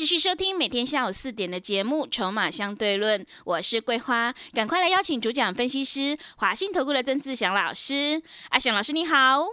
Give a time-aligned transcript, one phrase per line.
[0.00, 8.22] 继续收听每天下午四点的节目《筹码相对论》，我是桂花，赶快来邀请主讲分析师华信投顾的曾志祥老师。
[8.48, 9.44] 阿祥老师你好，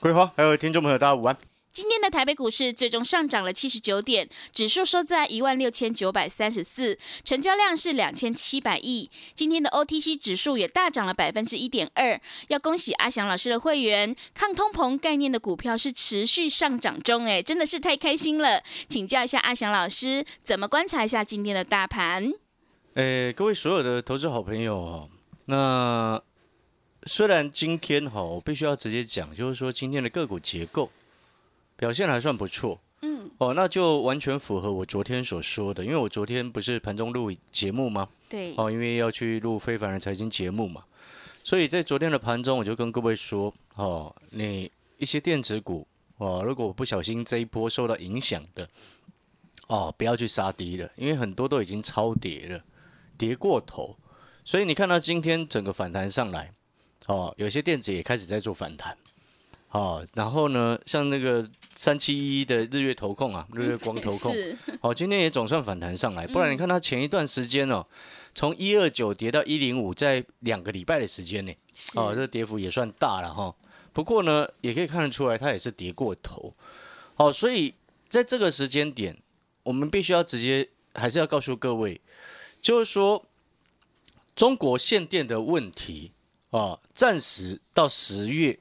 [0.00, 1.38] 桂花，还有听众朋友大家午安。
[1.74, 9.10] 今天的台北股市最终上涨了七十九点，指数收在一万六千九百三十四，成交量是两千七百亿。
[9.34, 12.20] 今天的 OTC 指数也大涨了百分之一点二。
[12.46, 18.62] 要恭喜阿翔老师的会员，抗通膨概念的股票是持续上涨中，哎，真的是太开心了。
[18.88, 22.30] 请教一下阿翔老师，怎么观察一下今天的大盘？
[22.94, 25.10] 诶，各位所有的投资好朋友哦，
[25.46, 26.22] 那
[27.06, 30.88] 虽然今天哈，我必须要直接讲，就是说今天的个股结构。
[31.76, 38.08] 表现还算不错，嗯，哦，那就完全符合我昨天所说的，因为我昨天不是盘中录节目吗？
[38.28, 40.84] 对，哦，因为要去录非凡的财经节目嘛，
[41.42, 45.86] 所以在昨天的盘中，我就跟各位说，哦，你一些电子股，
[46.18, 48.68] 哦，如果不小心这一波受到影响的，
[49.66, 52.62] 哦，不要去杀低了，因为很多都已经超跌了，
[53.18, 53.96] 跌过头，
[54.44, 56.52] 所以你看到今天整个反弹上来，
[57.08, 58.96] 哦，有些电子也开始在做反弹，
[59.72, 61.44] 哦，然后呢，像那个。
[61.74, 64.34] 三七一的日月投控啊，日月光投控，
[64.80, 66.26] 哦，今天也总算反弹上来。
[66.26, 67.84] 不然你看它前一段时间哦，
[68.32, 71.52] 从一二九跌到一零五，在两个礼拜的时间呢，
[71.96, 73.54] 哦，这跌幅也算大了哈。
[73.92, 76.54] 不过呢，也可以看得出来，它也是跌过头。
[77.14, 77.74] 好，所以
[78.08, 79.16] 在这个时间点，
[79.64, 82.00] 我们必须要直接还是要告诉各位，
[82.62, 83.24] 就是说
[84.36, 86.12] 中国限电的问题
[86.50, 88.60] 啊，暂时到十月。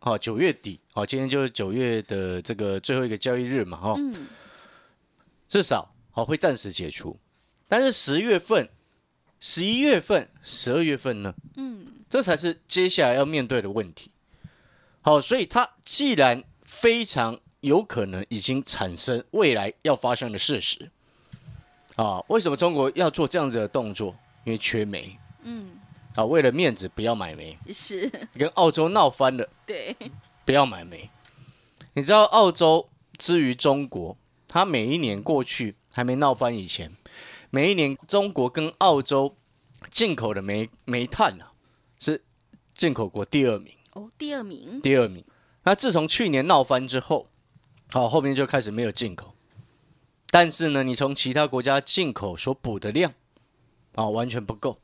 [0.00, 3.96] 好，九月底，好，今天就是九月的这个最后一个交易日嘛，哈，
[5.48, 7.18] 至少好会暂时解除，
[7.66, 8.68] 但是十月份、
[9.40, 14.12] 十一月份、十二月份呢，嗯，这才是接下来要面对的问题。
[15.00, 20.90] 好，所以它既然非常有可能已经产生未来要发生的事实，
[21.96, 24.16] 啊，为什么中国要做这样子的动作？
[24.44, 25.70] 因为缺煤，嗯。
[26.18, 29.48] 啊，为了面子不要买煤，是跟澳洲闹翻了。
[29.64, 29.96] 对，
[30.44, 31.08] 不要买煤。
[31.92, 34.16] 你知道澳洲之于中国，
[34.48, 36.90] 它每一年过去还没闹翻以前，
[37.50, 39.36] 每一年中国跟澳洲
[39.92, 41.52] 进口的煤煤炭啊，
[42.00, 42.24] 是
[42.74, 43.72] 进口国第二名。
[43.92, 45.24] 哦，第二名，第二名。
[45.62, 47.28] 那自从去年闹翻之后，
[47.92, 49.36] 好，后面就开始没有进口。
[50.32, 53.14] 但是呢，你从其他国家进口所补的量，
[53.94, 54.80] 啊，完全不够。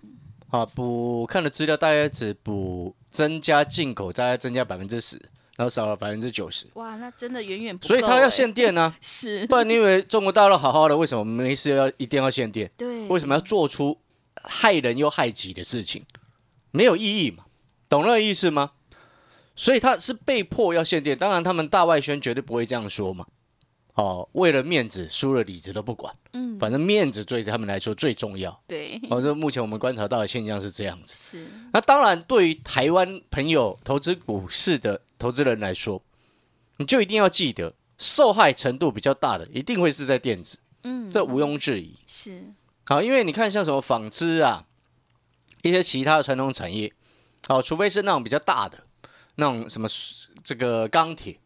[0.55, 5.17] 啊，补看的资料大概只补增加进口，大概增加百分之十，
[5.57, 6.69] 然后少了百分之九十。
[6.75, 7.89] 哇，那真的远远不够。
[7.89, 8.95] 所以他要限电呢？
[9.03, 12.71] 是，不然你以为中国大陆好好的，为什么没事要一定要限电？
[12.77, 13.99] 对，为什么要做出
[14.45, 16.05] 害人又害己的事情？
[16.71, 17.47] 没有意义嘛？
[17.89, 18.71] 懂那个意思吗？
[19.57, 23.27] 所以他是被迫要限电，当然他们大外宣绝对不会这样说嘛。
[23.95, 26.13] 哦，为了面子，输了里子都不管。
[26.33, 28.61] 嗯，反正面子对他们来说最重要。
[28.67, 31.15] 对，哦，这目前我们观察到的现象是这样子。
[31.17, 31.47] 是。
[31.73, 36.03] 那当然，对于台湾朋友投资股市的投资人来说，
[36.79, 40.59] 你就一定要记得，受害程度比较大的，一定会是在电子。
[40.83, 41.97] 嗯，这毋庸置疑。
[42.09, 42.53] 是。
[42.87, 44.67] 好，因为你看，像什么纺织啊，
[45.63, 46.93] 一些其他的传统产业，
[47.47, 48.83] 哦，除非是那种比较大的，
[49.37, 49.87] 那种什么
[50.43, 51.39] 这个钢铁，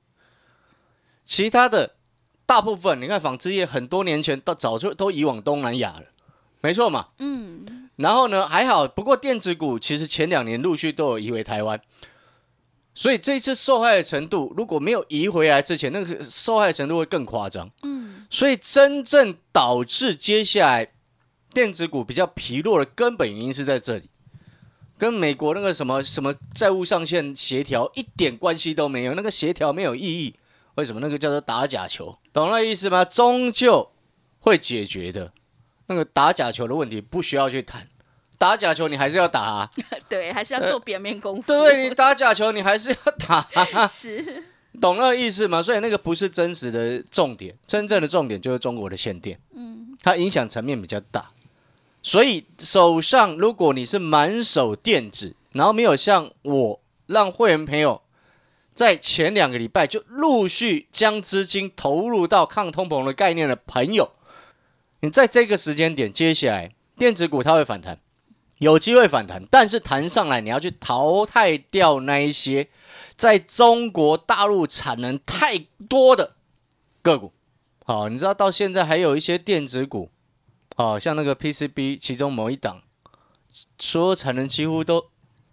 [1.26, 1.96] 其他的。
[2.48, 6.04] 大部分你看纺织业很多年前都早就都移往东南亚了，
[6.62, 7.08] 没错嘛。
[7.18, 7.90] 嗯。
[7.96, 11.78] 然后呢还好，不过电子股其实前两年陆续都有移回台湾，
[12.94, 17.70] 所以这一次受害的程度如果没有移回来之前，那个受害程度会更夸张。
[17.82, 18.26] 嗯。
[18.30, 20.92] 所以真正导致接下来
[21.52, 24.08] 电子股比较疲弱的根本原因是在这里，
[24.96, 30.34] 跟美国那个什么什么债务上限协调一点关系都没有，那个协调没有意义。
[30.78, 32.16] 为什么那个叫做打假球？
[32.32, 33.04] 懂那意思吗？
[33.04, 33.90] 终究
[34.38, 35.32] 会解决的。
[35.88, 37.88] 那个打假球的问题不需要去谈，
[38.38, 39.70] 打假球你还是要打，啊
[40.08, 41.48] 对，还是要做表面功夫。
[41.48, 43.44] 对，你打假球你还是要打，
[43.90, 44.44] 是，
[44.80, 45.60] 懂那个意思吗？
[45.60, 51.32] 所以那个不是真实的重点，真正的重点就是中国的限电，嗯，它影响层面比较大。
[52.04, 58.00] 所以手上如果你是满手电子，然后没有像我让会员朋友。
[58.78, 64.12] 在前两个礼拜就陆续将资金投入到抗通膨的概念的朋友，
[65.00, 67.98] 你在这个时间点，接下来电子股它会反弹，
[68.58, 72.68] 有机会反弹，但是弹上来你要去淘汰掉那一些
[73.16, 75.58] 在中国大陆产能太
[75.88, 76.36] 多的
[77.02, 77.32] 个股。
[77.84, 80.08] 好，你知道到现在还有一些电子股，
[80.76, 82.82] 好像那个 PCB 其中某一档，
[83.76, 85.06] 所有产能几乎都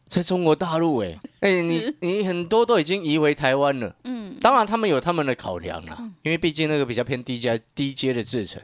[0.08, 3.96] 在中国大陆，哎 哎，你你很多都已经移回台湾了。
[4.04, 8.62] 嗯，当然他们有他们的考量啦，因为毕竟那个比较偏低阶低阶的制程，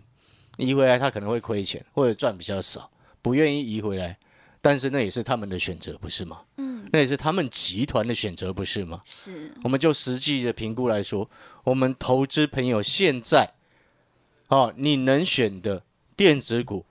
[0.57, 2.89] 移回来他可能会亏钱或者赚比较少，
[3.21, 4.17] 不愿意移回来，
[4.61, 6.41] 但是那也是他们的选择，不是吗？
[6.57, 9.01] 嗯，那也是他们集团的选择，不是吗？
[9.03, 11.29] 是，我们就实际的评估来说，
[11.63, 13.53] 我们投资朋友现在，
[14.47, 15.83] 哦，你能选的
[16.15, 16.85] 电子股，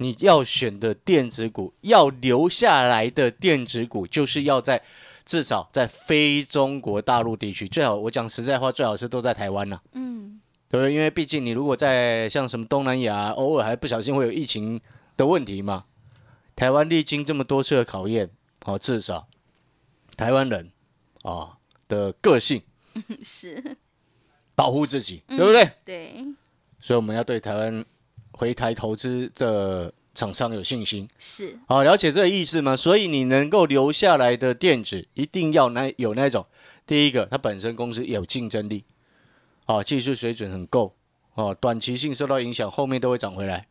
[0.00, 4.82] 你要选的电子股，要留下来的电子股，就是要在
[5.26, 10.94] 至少在非中国大陆地区，最好我讲实在话，最好是都在台湾呐、嗯，对不对？
[10.94, 14.80] 因为毕竟你如果在像什么东南亚，偶尔还不小心会有疫情
[15.18, 15.84] 的问题嘛。
[16.56, 18.30] 台湾历经这么多次的考验，
[18.64, 19.28] 哦，至少
[20.16, 20.72] 台湾人
[21.24, 22.62] 啊、的个性
[23.22, 23.76] 是，
[24.54, 25.70] 保护自己，对不对？
[25.84, 26.24] 对，
[26.80, 27.84] 所以我们要对台湾
[28.40, 31.06] 回台投资的厂商有信心。
[31.18, 32.74] 是，好，了解这个意思吗？
[32.74, 36.46] 所以你能够留下来的电子，一定要那有那种，
[36.86, 38.84] 第一个，它本身公司有竞争力，
[39.66, 40.94] 哦，技术水准很够，
[41.34, 43.66] 哦，短期性受到影响，后面都会涨回来。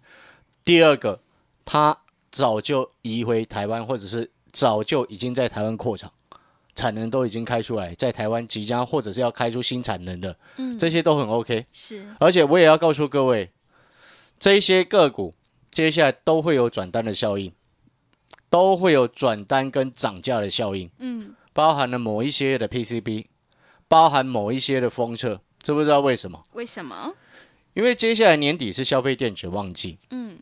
[0.64, 1.20] 第二个，
[1.66, 1.98] 它
[2.30, 6.12] 早就移回台湾，或者是早就已经在台湾扩厂，
[6.76, 11.66] 产能都已经开出来，在台湾即将或者是要开出新产能的，嗯，这些都很 OK。
[11.72, 13.50] 是，而且我也要告诉各位，
[14.40, 15.36] 这一些个股
[15.70, 17.52] 接下来都会有转单的效应，
[18.50, 23.26] 都会有转单跟涨价的效应，嗯，包含了某一些的 PCB，
[23.88, 26.44] 包含某一些的封测，知不知道为什么？
[26.54, 27.14] 为什么？
[27.74, 30.40] 因为接下来年底是消费电子旺季，嗯，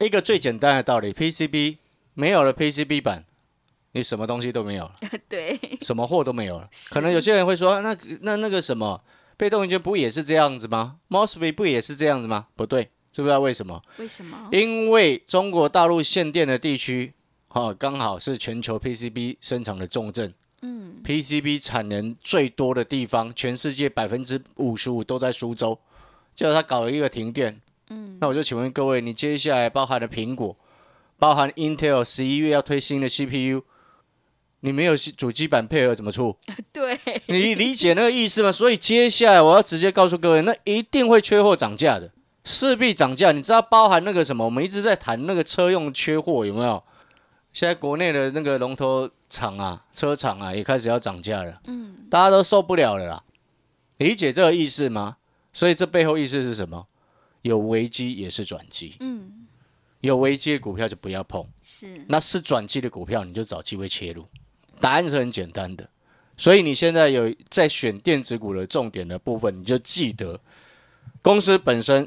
[0.00, 1.78] 一个最简单的道理，PCB
[2.14, 3.24] 没有了 PCB 板，
[3.92, 4.96] 你什么东西都没有了。
[5.28, 6.68] 对，什么货都没有了。
[6.90, 9.02] 可能有些人会说，啊那那那个什么
[9.36, 12.48] 被动元件不也是这样子吗？MOSFET 不也是这样子吗？
[12.54, 13.82] 不对，知不知道为什么？
[13.96, 14.48] 为什么？
[14.52, 17.12] 因为中国大陆限电的地区，
[17.48, 20.32] 哈、刚好是全球 PCB 生产的重镇
[20.62, 25.80] 嗯，，PCB 产能最多的地方，全世界百分之五十五都在苏州。
[26.36, 27.60] 结果他搞了一个停电，
[27.90, 30.56] 嗯，那我就请问各位，你接下来包含了苹果，
[31.18, 33.64] 包含 Intel 十一月要推新的 CPU，
[34.60, 36.36] 你没有主机板配合怎么出？
[36.72, 38.52] 对，你理解那个意思吗？
[38.52, 42.12] 所以接下来我要直接告诉各位，那一定会缺货涨价的，
[42.48, 43.30] 势必涨价。
[43.30, 44.44] 你知道包含那个什么？
[44.46, 46.82] 我们一直在谈那个车用缺货有没有？
[47.52, 53.22] 现在国内的那个龙头厂啊、车厂啊，也开始要涨价了，嗯，大家都受不了了啦。
[53.98, 55.16] 理解这个意思吗？
[55.52, 56.86] 所以这背后意思是什么？
[57.42, 59.46] 有危机也是转机，嗯，
[60.00, 61.46] 有危机的股票就不要碰。
[61.62, 64.24] 是，那是转机的股票，你就找机会切入。
[64.80, 65.88] 答案是很简单的，
[66.36, 70.38] 所以你现在有在选电子股的重点的部分，你就记得
[71.22, 72.06] 公司本身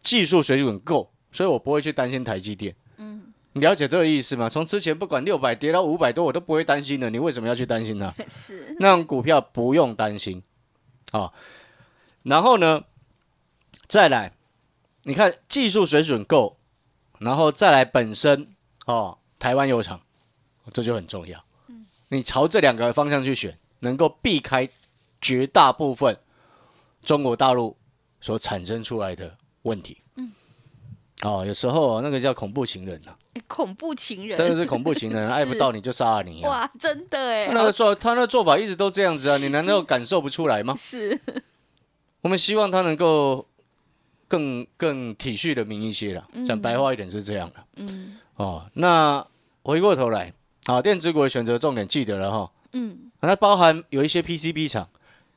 [0.00, 2.74] 技术水准够，所以我不会去担心台积电。
[2.96, 4.48] 嗯，你了解这个意思吗？
[4.48, 7.10] 从之前不管六百跌到五百多，我都不会担心的。
[7.10, 8.14] 你为什么要去担心它？
[8.28, 10.42] 是，那种股票不用担心
[11.12, 11.32] 啊。
[12.22, 12.84] 然后呢，
[13.86, 14.32] 再来，
[15.04, 16.58] 你看技术水准够，
[17.18, 18.48] 然后再来本身
[18.86, 20.00] 哦，台湾有厂，
[20.72, 21.42] 这就很重要。
[22.08, 24.68] 你朝这两个方向去选，能够避开
[25.20, 26.18] 绝大部分
[27.02, 27.76] 中国大陆
[28.20, 29.98] 所产生出来的问题。
[30.16, 30.32] 嗯，
[31.22, 36.50] 哦，有时候、哦、那个叫恐怖情人呐、诶恐怖情人，真的是恐怖情人， 爱不到你就杀了你啊！
[36.50, 40.74] 哇，真的哎，那个做他那做法一直都这样子啊，你难道感受不出来吗？
[40.78, 41.18] 是，
[42.22, 43.46] 我们希望他能够
[44.28, 46.44] 更更体恤人民一些啦，嗯。
[46.44, 48.16] 讲白话一点是这样的嗯。
[48.36, 48.66] 哦。
[48.74, 49.26] 那
[49.62, 50.32] 回过头来，
[50.66, 53.10] 啊，电子股的选择重点记得了哈，嗯。
[53.20, 54.88] 那包含有一些 PCB 厂，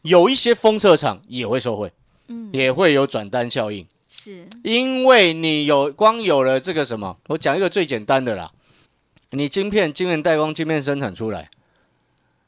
[0.04, 1.92] 有一些封测厂也会受惠，
[2.28, 8.52] 嗯，也会有转单效应，是，因为你有光有了这个什么，我讲一个最简单的啦，
[9.32, 11.50] 你晶片、晶圆代工、晶片生产出来，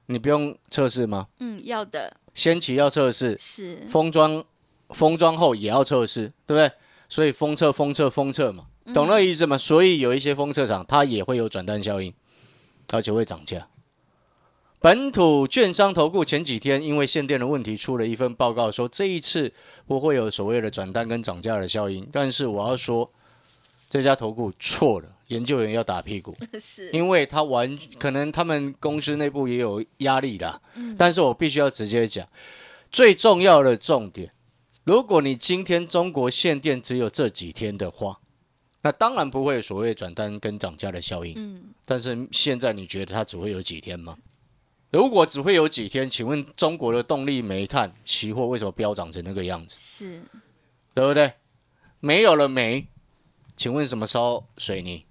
[0.06, 1.26] 你不用测试吗？
[1.40, 4.46] 嗯，要的先期要测试，是，封装
[4.90, 6.72] 封装后也要测试，对不对？
[7.10, 9.58] 所以封测、封测、封测嘛，懂那意思吗？
[9.58, 12.14] 所以有一些封测厂它也会有转单效应，
[12.92, 13.68] 而且会涨价。
[14.86, 19.52] 本土券商投顾前几天因为限电的问题出了一份报告，说这一次
[19.88, 22.08] 不会有所谓的转单跟涨价的效应。
[22.12, 23.12] 但是我要说，
[23.90, 26.38] 这家投顾错了，研究员要打屁股。
[26.62, 30.62] 是， 因为他完可能他们公司内部也有压力啦，
[30.96, 32.28] 但是我必须要直接讲，
[32.92, 34.34] 最重要的重点
[34.84, 38.20] 如果你今天中国限电只有这几天的话，
[38.84, 41.34] 那当然不会有所谓转单跟涨价的效应。
[41.36, 44.16] 嗯，但是现在你觉得它只会有几天吗？
[44.92, 49.78] 如果只会有几天，请问中国的动力煤炭期货为什么飙涨成那个样子？
[49.80, 50.22] 是，
[50.94, 51.34] 对不对？
[52.00, 52.88] 没有了煤，
[53.58, 55.06] 请问什么烧水泥？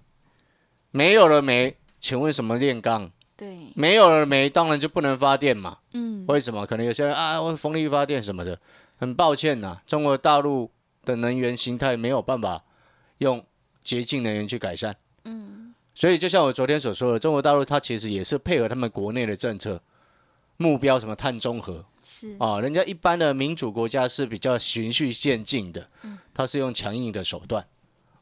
[0.91, 3.11] 没有了煤，请问什么炼钢？
[3.37, 5.79] 对，没有了煤，当然就不能发电嘛。
[5.91, 6.65] 嗯，为什么？
[6.65, 8.59] 可能有些人啊，我风力发电什么的，
[8.95, 10.71] 很抱歉呐、中国大陆
[11.03, 12.63] 的能源形态没有办法
[13.17, 13.45] 用
[13.83, 14.95] 洁净能源去改善。
[15.25, 15.64] 嗯，
[15.95, 19.81] 所以就像我昨天所说的，中国大陆它其实也是配合他们国内的政策
[20.57, 25.89] 目标，什么碳中和是，啊，人家一般的民主国家是比较循序渐进的，
[26.33, 27.65] 它是用强硬的手段。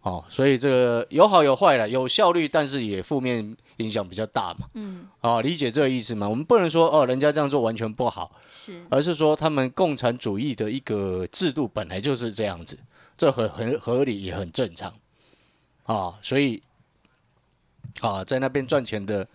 [0.02, 4.68] 哦，所以这个有好有坏了，有效率，但是也负面影响比较大嘛。
[4.74, 6.28] 嗯，哦，理解这个意思吗？
[6.28, 12.78] 我们不能说哦，人家这样做完全不好，是，而是说他们共产主义的一个制度本来就是这样子，
[13.18, 14.94] 这很很合理也很正常
[15.84, 16.20] 啊。
[16.22, 16.62] 所以
[18.04, 19.26] 啊，在那边赚钱的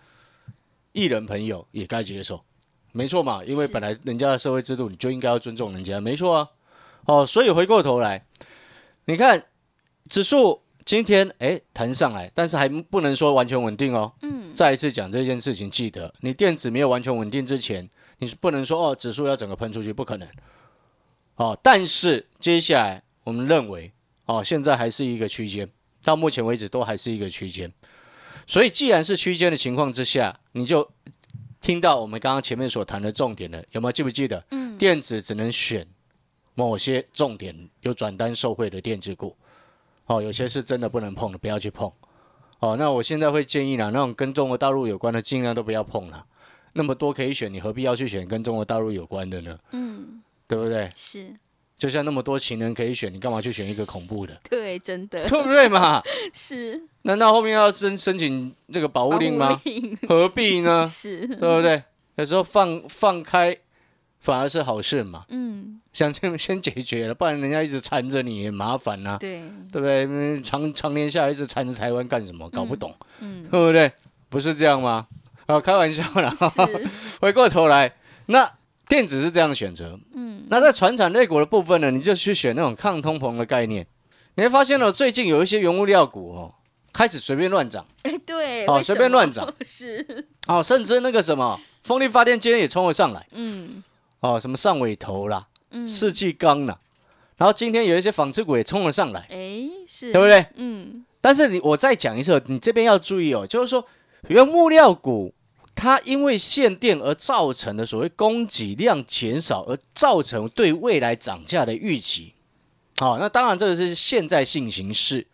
[0.91, 2.43] 艺人朋友也该接受，
[2.91, 6.47] 没错嘛，因为本来人家的社会制度你就应该要尊重人家，没错啊。
[7.05, 8.23] 哦，所以回过头来，
[9.05, 9.43] 你看
[10.07, 14.13] 指数今天哎弹上来，但是还不能说完全稳定哦。
[14.21, 20.29] 嗯，再一次讲这件事情，记得你电子没有完全稳定之前，你是不能说哦指数要整个喷出去，不可能。
[21.37, 23.91] 哦，但是接下来我们认为
[24.25, 25.67] 哦，现在还是一个区间，
[26.03, 27.73] 到目前为止都还是一个区间。
[28.49, 30.89] 所以既然是区间的情况之下，你就
[31.61, 34.43] 听到我们刚刚前面所谈的重点了，有没有记不记得？
[34.49, 35.85] 嗯，电子只能选
[36.55, 39.37] 某些重点有转单受惠的电子股，
[40.07, 41.91] 哦，有些是真的不能碰的，不要去碰。
[42.57, 46.25] 哦，那我现在会建议啦，那种跟中国大陆有关的尽量都不要碰了。
[46.73, 49.59] 那么多可以选，你何必要去选跟中国大陆有关的呢？
[49.73, 50.89] 嗯，对不对？
[50.95, 51.35] 是，
[51.77, 54.41] 就像那么多情人可以选，你干嘛去选一个恐怖的？
[54.49, 56.01] 对，真的对不对嘛？
[56.33, 59.59] 是难道后面要申申请这个保护令吗？
[59.65, 60.87] 令何必呢？
[60.91, 61.83] 是，对不对？
[62.15, 63.55] 有时候放放开
[64.19, 65.25] 反而是好事嘛。
[65.29, 69.41] 嗯，想先先解决了，不然人家一直缠着你也麻烦呐、对，
[69.71, 70.05] 对不对？
[70.05, 72.49] 嗯常常年下来一直缠着台湾干什么？
[72.49, 73.91] 搞不懂，嗯，对不对？
[74.27, 75.07] 不是这样吗？
[75.47, 76.35] 啊，开玩笑啦。
[77.21, 77.93] 回过头来，
[78.25, 78.51] 那
[78.87, 83.87] 电子是这样选择，嗯，那在船产类股的部分呢，你就去选那种抗通膨的概念。
[84.35, 86.55] 你会发现呢，最近有一些原物料股哦，
[86.99, 90.05] 开始随便乱涨 哎，对，哦随便乱涨， 是，
[90.47, 93.25] 哦，甚至那个什么风力发电今天也冲了上来。
[93.31, 93.81] 嗯。
[94.19, 96.77] 哦，什么上尾头啦、嗯，世纪钢啦，
[97.37, 100.27] 然后今天有一些纺织股也冲了上来，哎，是，对不？
[100.27, 100.45] 对？
[100.55, 103.87] 嗯，但是你我再讲一次，你这边要注意哦，就是说
[104.27, 105.33] 原物料股
[105.73, 112.33] 它因为限电而造成的所谓供给量减少，而造成对未来涨价的预期。
[112.97, 115.25] 好、那当然这个是现在性形式，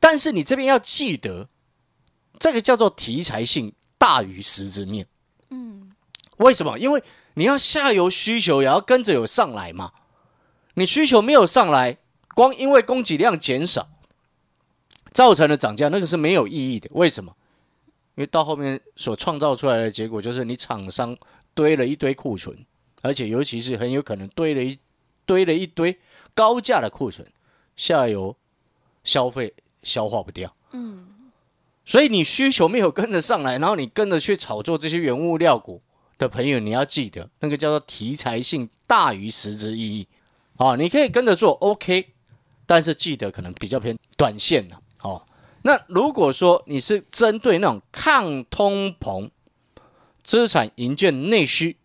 [0.00, 1.48] 但是你这边要记得，
[2.38, 5.06] 这个叫做题材性大于实质面。
[5.50, 5.92] 嗯，
[6.38, 6.78] 为什么？
[6.78, 7.02] 因为
[7.34, 9.92] 你要下游需求也要跟着有上来嘛。
[10.74, 11.98] 你需求没有上来，
[12.34, 13.90] 光因为供给量减少
[15.12, 16.88] 造成的涨价，那个是没有意义的。
[16.92, 17.36] 为什么？
[18.16, 21.16] 因为到后面所创造出来的结果就是你厂商
[21.54, 22.66] 堆了一堆库存，
[23.02, 24.78] 而且尤其是很有可能堆了一
[25.24, 25.98] 堆了一堆
[26.34, 27.26] 高价的库存，
[27.76, 28.36] 下游
[29.04, 30.54] 消费消化不掉。
[30.72, 31.06] 嗯，
[31.84, 35.82] 所以你需求没有跟着上来，然后你跟着去炒作这些原物料股
[36.18, 40.06] 的朋友，你要记得那个叫做题材性大于实质意义。
[40.56, 42.10] 哦，你可以跟着做，OK，
[42.66, 44.76] 但是记得可能比较偏短线的。
[45.02, 45.22] 哦，
[45.62, 49.30] 那如果说你是针对那种抗通膨、
[50.22, 51.76] 资产营建内需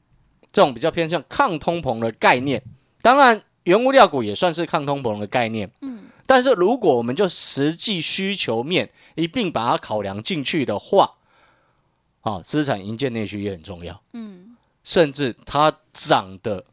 [0.52, 2.62] 这种比较偏向抗通膨的概念，
[3.02, 5.72] 当然原物料股也算是抗通膨的概念。
[5.82, 5.95] 嗯，
[6.25, 11.15] 但是如果我们就实际需求面一并把它考量进去的话，
[12.22, 14.01] 啊，资产营建内需也很重要。
[14.13, 16.65] 嗯，甚至它涨的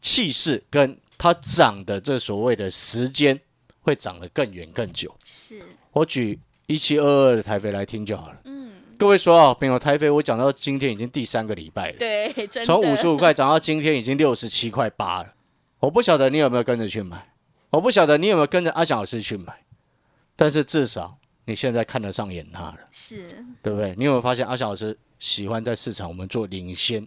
[0.00, 3.40] 气势跟它涨的这所谓的时间
[3.80, 5.14] 会涨得更远更久。
[5.24, 5.60] 是，
[5.92, 8.40] 我举一七二二的台肥来听就好了。
[8.44, 15.34] 嗯，各位说啊朋友，台肥我讲到今天已经第三个礼拜了，对，真的，从五十五块涨到今天已经六十七块八了。
[15.80, 17.33] 我不晓得你有没有跟着去买，
[17.74, 19.64] 我不晓得你有没有跟着阿翔老师去买，
[20.36, 22.78] 但是至少你现在看得上眼他了。
[22.92, 23.26] 是，
[23.62, 23.94] 对不对？
[23.96, 27.06] 你有没有发现阿翔老师喜欢在市场我们做领先？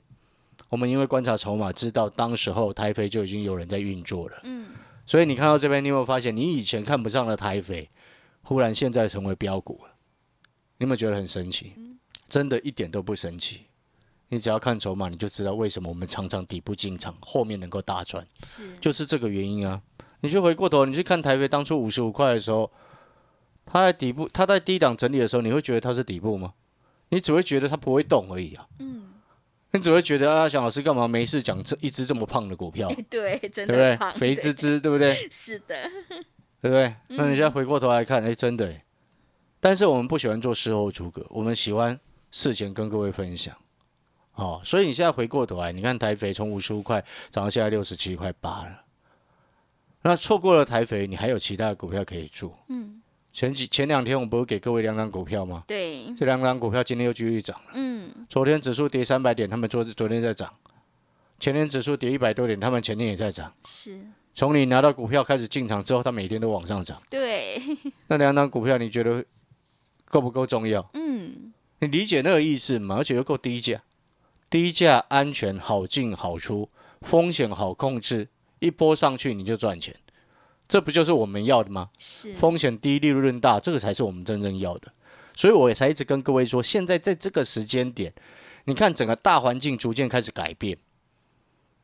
[0.70, 4.68] 我们因为观察筹码，知道当时候台肥就已经有人在运作了，嗯，
[5.06, 7.90] 所以你看到这边，你有没有发现，你以前看不上的台肥，
[8.42, 9.92] 忽然现在成为标股了？
[10.80, 11.74] 你有没有觉得很神奇？
[12.28, 13.68] 真的一点都不神奇，
[14.28, 19.82] 你只要看筹码，你就知道为什么我们常常底部进场，后面能够大赚，是，就是这个原因啊。
[20.22, 22.72] 你去回过头，你去看台北当初五十五块的时候，
[23.66, 26.54] 它在底部，它在低档整理的时候，你会觉得它是底部吗？
[27.10, 28.68] 你只会觉得它不会动而已啊。
[28.80, 29.14] 嗯，
[29.72, 34.14] 你只会觉得啊，蒋老师干嘛没事讲这一只这么胖的股票， 对，真对不对？
[34.16, 35.16] 肥滋滋，对不对？
[35.32, 35.90] 是的，
[36.62, 36.94] 对不对？
[37.10, 38.84] 那你现在回过头来看，哎，真的哎。
[39.60, 42.00] 但是我们不喜欢做事后诸葛，我们喜欢
[42.32, 43.56] 事前跟各位分享。
[44.36, 48.84] 哦，所以你现在回过头来，你看台肥从五十五块涨到现在六十七块八了。
[50.08, 52.58] 那错过了台肥，你还有其他的股票可以做。
[52.70, 53.02] 嗯，
[53.34, 55.66] 前几前两天我不是给各位两张股票吗？
[55.68, 57.72] 对，这两张股票今天又继续涨了。
[57.74, 60.48] 嗯，昨天指数跌三百点，他们昨昨天在涨；
[61.38, 63.54] 前天指数跌一百多点，他们前天也在涨。
[63.66, 64.00] 是，
[64.34, 67.02] 从你拿到股票开始进场之后，它每天都往上涨。
[67.10, 67.62] 对，
[68.08, 69.26] 那两张股票你觉得
[70.06, 70.90] 够不够重要？
[70.94, 72.96] 嗯，你理解那个意思吗？
[72.96, 73.84] 而且又够低价，
[74.50, 76.70] 低价安全好进好出，
[77.02, 79.96] 风险好控制，一波上去你就赚钱，
[80.68, 81.90] 这不就是我们要的吗？
[81.98, 84.92] 是，风险低，利润大，这个才是我们真正要的。
[85.36, 88.12] 所以我也才一直跟各位说，现在在这个时间点，
[88.66, 90.78] 你看整个大环境逐渐开始改变，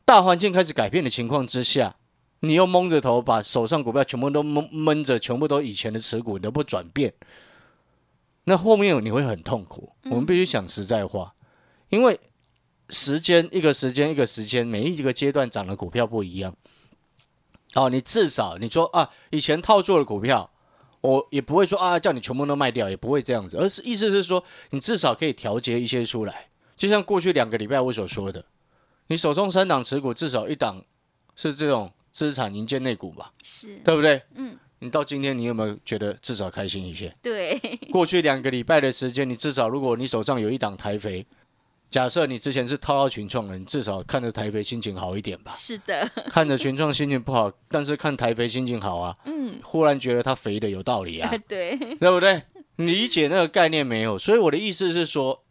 [0.03, 1.97] 大环境开始改变的情况之下，
[2.39, 7.13] 你又蒙着头把手上股票全部都闷闷着，全部都以前的持股，你都不转变，
[8.45, 9.93] 那后面你会很痛苦。
[10.05, 11.35] 我们必须讲实在话，
[11.89, 12.19] 因为
[12.89, 16.55] 时间一个时间一个时间，每一个阶段涨的股票不一样。
[17.75, 20.51] 哦，你至少你说啊，以前套住的股票，
[21.01, 26.47] 我也不会说啊，叫你全部都卖掉，也不会这样子，而是意思是说，你至少可以调节一些出来。
[26.75, 28.45] 就像过去两个礼拜我所说的，
[29.07, 30.83] 你手中三档持股，至少一档
[31.35, 34.21] 是这种资产营建类股吧，是，对不对？
[34.35, 37.15] 嗯，你到今天，你有没有觉得至少开心一些？
[37.23, 37.59] 对，
[37.91, 41.25] 过去两个礼拜的时间，你至少如果你手上有一档台肥，
[41.93, 45.51] 假设你之前是套到群创的，你至少看着台肥心情好一点吧。
[45.55, 52.41] 是的，看着群创心情不好，但是看台肥心情好啊，嗯，忽然觉得它肥的有道理啊， 对，对不对？
[52.77, 54.17] 你理解那个概念没有？
[54.17, 55.43] 所以我的意思是说，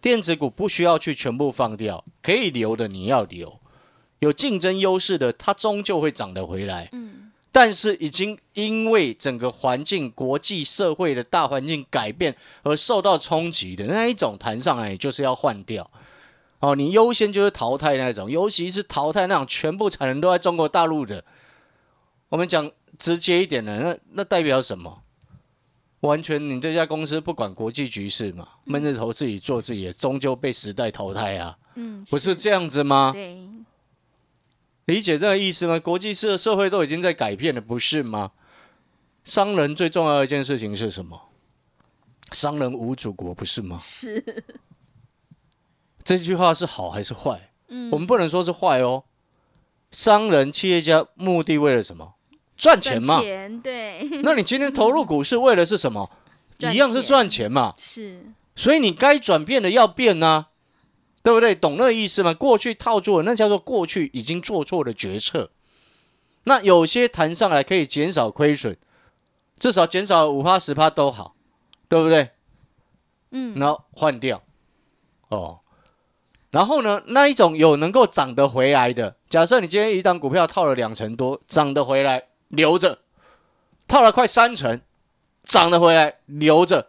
[0.00, 3.58] 电子股不需要去全部放掉，可以留的你要留，
[4.20, 6.88] 有竞争优势的它终究会涨得回来。
[6.92, 7.27] 嗯，
[7.60, 15.90] 但是已经因为整个环境、国际社会的大环境改变而受到冲击的那一种谈上来，就是要换掉。
[16.60, 21.24] 哦，你优先就是淘汰那种，尤其是淘汰那种全部产能都在中国大陆的。
[22.28, 25.02] 我们讲直接一点的，那那代表什么？
[26.02, 33.10] 完全你这家公司不管国际局势嘛，闷着头自己做自己的，终究被时代淘汰啊，嗯，不是这样子吗？
[33.12, 33.36] 对，
[34.88, 35.78] 理解这个意思吗？
[35.78, 38.30] 国际社社会都已经在改变了，不是吗？
[39.22, 41.28] 商人最重要的一件事情是什么？
[42.32, 43.76] 商人无祖国，不是吗？
[43.78, 44.24] 是，
[46.02, 47.50] 这句话是好还是坏？
[47.68, 49.04] 嗯，我们不能说是坏哦。
[49.90, 52.14] 商人、企业家目的为了什么？
[52.56, 53.20] 赚钱嘛。
[53.20, 56.10] 钱，对，那你今天投入股市为了是什么？
[56.60, 57.74] 一样是赚钱嘛。
[57.76, 58.24] 是，
[58.56, 60.46] 所以你该转变的要变呐、
[61.28, 61.54] 对不对？
[61.54, 62.32] 懂那个意思吗？
[62.32, 65.50] 过去套住了，那叫做过去已经做错了决策。
[66.44, 68.78] 那有些谈上来可以减少亏损，
[69.58, 71.34] 至少减少五趴十趴都好，
[71.86, 72.30] 对不对？
[73.32, 74.42] 嗯，然后换掉，
[75.28, 75.60] 哦，
[76.50, 83.00] 然后呢，那一种有能够涨得回来的，假设你今天一档股票套了两成多，涨得回来留着，
[83.86, 84.80] 套了快三成，
[85.44, 86.88] 涨得回来留着，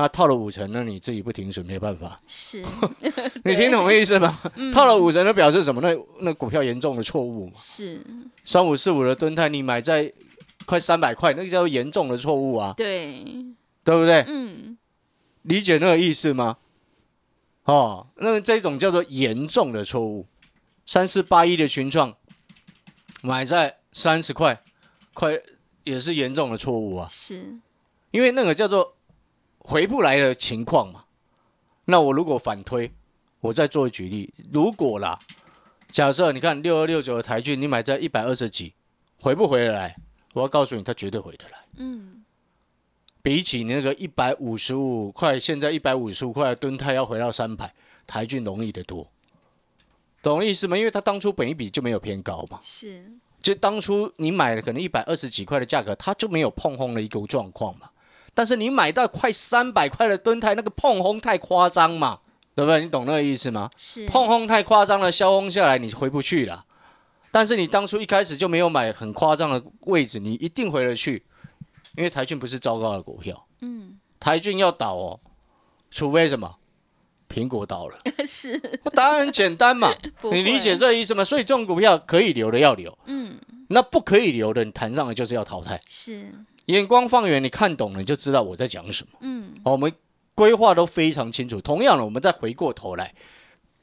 [0.00, 2.64] 啊，套了五成，那你自己不停损没办法，是，
[3.44, 4.40] 你听懂我意思吗？
[4.72, 5.80] 套了五成，那表示什么？
[5.82, 7.52] 那那股票严重的错误嘛。
[7.56, 8.02] 是，
[8.42, 10.10] 三五四五的吨泰，你买在
[10.64, 13.22] 快三百块，那个叫做严重的错误啊，对，
[13.84, 14.24] 对不对？
[14.26, 14.78] 嗯，
[15.42, 16.56] 理解那个意思吗？
[17.64, 20.26] 哦，那这种叫做严重的错误。
[20.86, 22.16] 三四八一的群创
[23.20, 24.62] 买在三十块，
[25.12, 25.38] 快
[25.84, 27.58] 也是严重的错误啊，是，
[28.12, 28.96] 因为那个叫做
[29.60, 31.04] 回不来的情况嘛。
[31.84, 32.92] 那我如果反推，
[33.40, 35.18] 我再做举例，如果啦，
[35.90, 38.74] 假设你看六二六九的台骏，你买在一百二十几，
[39.18, 39.96] 回不回得来？
[40.34, 41.58] 我要告诉你，它绝对回得来。
[41.76, 42.24] 嗯，
[43.22, 47.74] 比起你那个一百五十五块，现在一百五十五块的吨泰要回到三百，
[48.06, 49.10] 台骏容易得多，
[50.22, 50.76] 懂意思吗？
[50.78, 53.10] 因为它当初本一比就没有偏高嘛，是，
[53.42, 57.90] 就当初你买了可能一百二十几块的价格，它就没有碰轰的一个状况嘛。
[58.34, 62.20] 但是你买到快三百块的吨泰，那个碰轰太夸张嘛，
[62.54, 62.80] 对不对？
[62.80, 63.70] 你懂那个意思吗？
[63.76, 66.64] 是，碰轰太夸张了，消轰下来你回不去了。
[67.30, 71.24] 但是你当初一开始就没有买很夸张的位置，你一定回得去，
[71.96, 73.46] 因为台骏不是糟糕的股票。
[73.60, 75.20] 嗯，台骏要倒哦，
[75.90, 76.56] 除非什么？
[77.28, 77.96] 苹果倒了？
[78.26, 78.58] 是，
[78.92, 79.94] 答案很简单嘛，
[80.32, 81.22] 你理解会这意思吗？
[81.24, 83.38] 所以这种股票可以留的要留，嗯，
[83.68, 85.80] 那不可以留的，你谈上了就是要淘汰。
[85.86, 86.34] 是，
[86.66, 89.18] 眼光放远，你看懂了，你就知道我在讲什么。
[89.20, 89.92] 嗯，好，我们
[90.34, 91.60] 规划都非常清楚。
[91.60, 93.14] 同样的，我们再回过头来，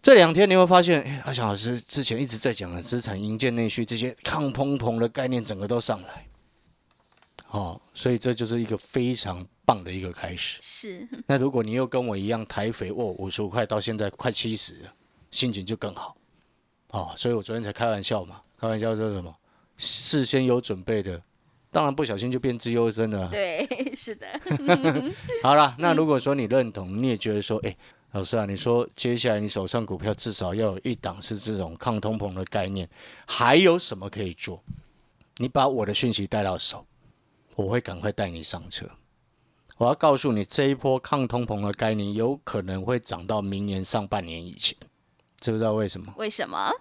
[0.01, 6.27] 这两天你会发现，哎，阿翔老师之前一直在讲的资产营建内需这些抗通膨的概念，整个都上来。
[7.49, 10.57] 哦，所以这就是一个非常棒的一个开始。
[10.61, 14.93] 是， 那如果你又跟我一样台肥哦，五十五块到现在快七十了，
[15.31, 16.15] 心情就更好。
[16.91, 19.33] 哦，所以我昨天才开玩笑嘛，开玩笑说什么？
[19.77, 21.21] 事先有准备的，
[21.71, 23.29] 当然不小心就变资优生了啊。
[23.31, 24.27] 对， 是的，
[25.43, 27.75] 好了，那如果说你认同，你也觉得说，哎、
[28.11, 32.89] 老师啊，你说接下来你手上股票至少要有一档是这种抗通膨的概念，
[33.27, 34.63] 还有什么可以做？
[35.37, 36.85] 你把我的讯息带到手，
[37.55, 38.89] 我会赶快带你上车。
[39.77, 44.75] 我要告诉你，这一波抗通膨的概念有可能会涨到明年上半年以前，
[45.39, 46.11] 知不知道为什么？
[46.17, 46.71] 为什么？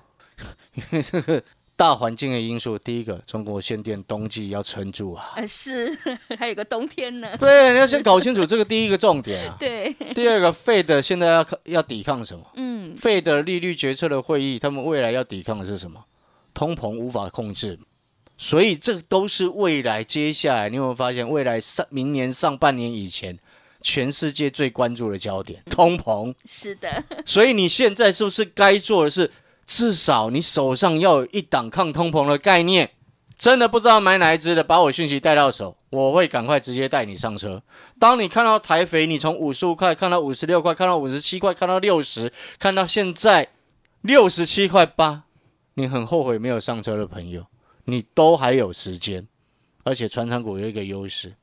[1.76, 5.32] 大环境的因素，第一个，中国限电冬季要撑住啊。
[5.36, 5.94] 呃，是，
[6.38, 7.36] 还有个冬天呢。
[7.38, 9.56] 对，你要先搞清楚这个第一个重点啊。
[9.60, 12.44] 对，第二个费的现在要要抵抗什么？
[12.54, 16.02] 嗯，费的利率决策的会议，他们未来要抵抗的是什么？
[16.54, 17.78] 通膨无法控制，
[18.38, 23.38] 所以这都是未来接下来你有没有发现，未来上明年上半年以前，
[23.82, 26.34] 全世界最关注的焦点通膨。
[26.46, 29.30] 是的， 所以你现在是不是该做的是，
[29.66, 32.92] 至少你手上要有一档抗通膨的概念？
[33.36, 37.62] 真的不知道买哪一支的，把我讯息带到手，我会赶快直接带你上车。
[37.98, 43.50] 当你看到台肥，你从五十五块看到五十六块，看到五十七块，看到六十，看到现在
[44.00, 45.24] 六十七块八，
[45.74, 47.44] 你很后悔没有上车的朋友，
[47.84, 49.28] 你都还有时间。
[49.84, 51.34] 而且传产股有一个优势，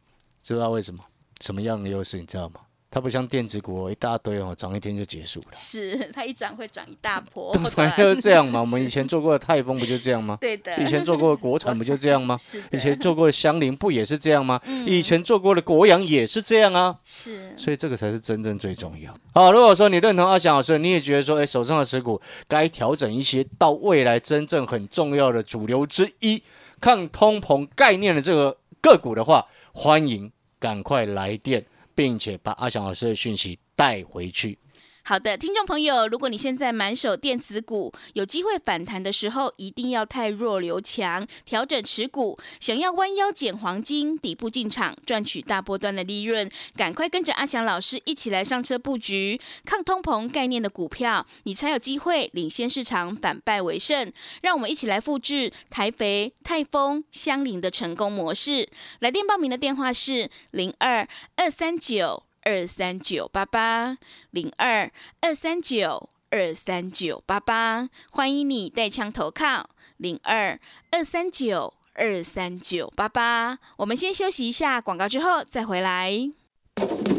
[0.41, 1.03] 知道为什么？
[1.39, 2.17] 什么样的优势？
[2.17, 2.61] 你知道吗？
[2.93, 5.47] 它不像电子股、哦、一大堆哦，涨一天就结束了。
[5.55, 7.51] 是它一涨会涨一大波。
[7.75, 8.61] 本来就是这样嘛。
[8.61, 10.37] 我们以前做过的泰丰 不就这样吗？
[10.39, 12.37] 对的，以前做过的国产不就这样吗？
[12.37, 14.61] 是，以前做过的香菱不也是这样吗？
[14.85, 16.95] 以前做过的国阳也是这样啊。
[17.03, 19.11] 是，所以这个才是真正最重要。
[19.33, 26.43] 好，如果说你认同阿翔老师，你也觉得说，哎，手上的持股该调整一些，到未来真正很重要的主流之一，
[26.79, 34.57] 抗通膨概念的这个个股的话，欢迎赶快来电，并且把阿翔老师的讯息带回去。
[35.05, 42.39] 好的，听众朋友，如果你现在满手电子股，有机会反弹的时候，一定要太弱留强，调整持股。
[42.61, 54.09] 想要弯腰捡黄金，底部进场赚取大波段的利润，赶快跟着阿翔老师一起来上车布局抗通膨概念的股票，你才有机会领先市场，反败为胜。
[54.41, 58.69] 让我们一起来复制台肥、泰丰、香邻的成功模式。
[58.99, 62.23] 来电报名的电话是零二二三九。
[62.43, 63.97] 二三九八八
[64.31, 70.59] 零二二三九二三九八八，欢迎你带枪投靠零二
[70.91, 73.59] 二三九二三九八八。
[73.77, 76.11] 我们先休息一下广告，之后再回来。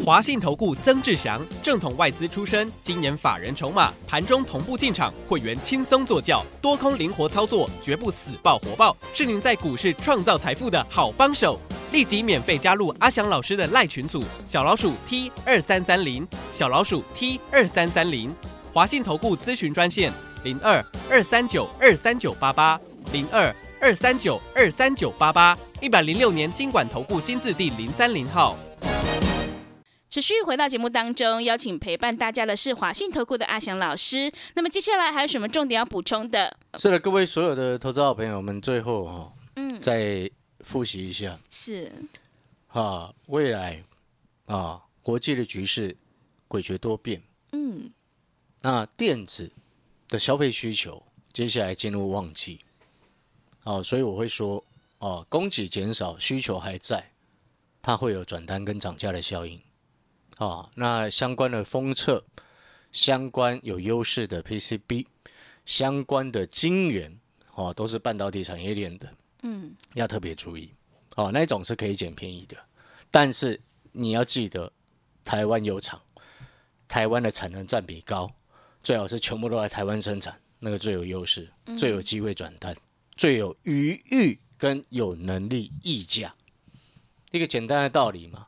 [0.05, 11.59] 华信投顾曾志祥，正统外资出身，今年法人筹码，盘中同步进场，会员轻松做教，多空灵活操作，绝不死爆活爆，是您在股市创造财富的好帮手。
[11.91, 18.35] 立即免费加入阿翔老师的赖群组，小老鼠 T 二三三零，小老鼠 T 二三三零，
[18.73, 20.11] 华信投顾咨询专线
[20.43, 22.79] 零二二三九二三九八八
[23.13, 28.57] 零二二三九二三九八八，一百零六年经管投顾新字第零三零号。
[30.09, 34.31] 持续回到节目当中，邀请陪伴大家的是华信投顾的阿翔老师。
[34.53, 36.55] 那么接下来还有什么重点要补充的？
[36.77, 40.29] 是的，各位所有的投资好朋友们，最后哈、哦，嗯，再
[40.65, 41.39] 复习一下。
[41.49, 41.89] 是。
[42.67, 43.81] 啊，未来
[44.47, 45.95] 啊，国际的局势
[46.49, 47.23] 诡谲多变，
[47.53, 47.89] 嗯。
[48.61, 49.51] 那电子
[50.09, 51.01] 的消费需求
[51.31, 52.59] 接下来进入旺季，
[53.63, 54.65] 哦、所以我会说，
[54.97, 57.11] 哦、供给减少，需求还在，
[57.81, 59.61] 它会有转单跟涨价的效应，
[60.37, 62.25] 啊、那相关的封测，
[62.91, 65.05] 相关有优势的 PCB，
[65.65, 67.19] 相关的晶圆，
[67.53, 70.71] 哦，都是半导体产业链的，嗯，要特别注意，
[71.15, 72.57] 哦，那一种是可以捡便宜的，
[73.11, 73.59] 但是
[73.91, 74.71] 你要记得，
[75.23, 76.01] 台湾有厂，
[76.87, 78.31] 台湾的产能占比高，
[78.81, 82.75] 最好是全部都在台湾生产，那个最有优势，最有机会转单，
[83.15, 86.33] 最有余裕跟有能力议价，
[87.31, 88.47] 一个简单的道理嘛。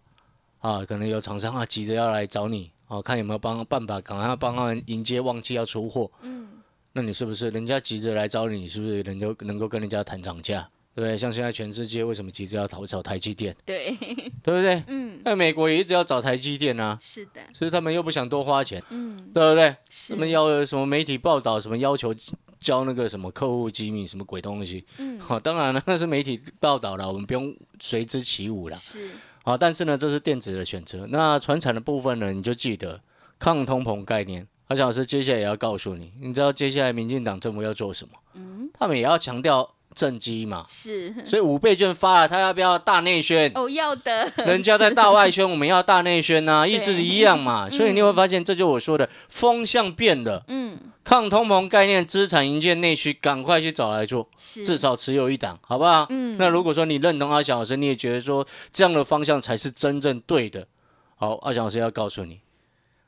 [0.59, 6.11] 啊，可能有厂商啊急着要来找你，哦，看有没有帮办法，赶快帮他们迎接旺季要出货。
[6.21, 6.49] 嗯，
[6.93, 10.67] 那你是不是人家急着来找你，你是不是能够能够跟人家谈涨价？
[10.97, 11.15] 对不对？
[11.15, 13.95] 像现在全世界为什么急着要逃找台积电，对，
[14.41, 14.83] 对不对？
[14.87, 19.75] 嗯那美国也一直要找台积电啊，是的，所以他们又不想多花钱，嗯，对不对？
[19.87, 22.11] 是他们要什么媒体报道，什么要求
[22.59, 24.83] 交那个什么客户机密，什么鬼东西？
[24.97, 28.75] 嗯，好，当然了，那是媒体报道了，我们不用随之起舞了。
[28.77, 29.07] 是，
[29.43, 31.05] 好，但是呢，这是电子的选择。
[31.11, 32.99] 那传产的部分呢，你就记得
[33.37, 34.47] 抗通膨概念。
[34.69, 38.13] 而且老师接下来也要告诉你，你知道接下来民进党政府要做什么？
[38.33, 40.65] 嗯，他们也要强调政绩嘛。
[40.69, 43.51] 是，所以五倍券发了，他要不要大内宣？
[43.55, 47.67] 哦，要的，人家在大外宣，我们要大内宣呐、 意思是一样嘛。
[47.67, 50.43] 嗯所以你会发现，这就我说的风向变了。
[50.47, 56.05] 嗯，抗通膨概念、资产营建内需，赶快去找来做，至少持有一档，好不好？
[56.09, 60.67] 嗯那如果说你认同阿翔老师，你也觉得说这样的方向才是真正对的，
[61.15, 62.39] 好，阿翔老师要告诉你，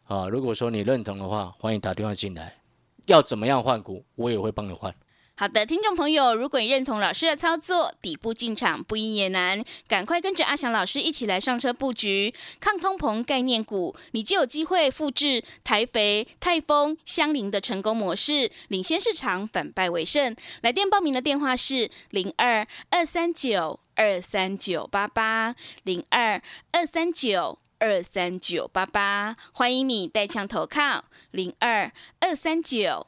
[0.08, 2.56] 啊，如果说你认同的话，欢迎打电话进来。
[3.06, 4.94] 要怎么样换股，我也会帮你换。
[5.40, 20.36] 好的，听众朋友，如果你认同老师的操作，底部进场不易也难，赶快跟着阿翔老师一起来上车布局抗通膨概念股，你就有机会复制台肥、泰丰、香菱的成功模式，领先市场，反败为胜。
[20.62, 26.42] 来电报名的电话是零二二三九二三九八八零二
[26.74, 27.58] 二三九。
[27.82, 33.08] 二三九八八，欢迎你带枪投靠零二二三九